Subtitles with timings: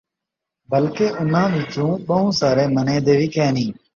[0.71, 3.71] بلکہ اُنھاں وِچوں ٻَہوں سارے منیندے وِی کائے نھیں۔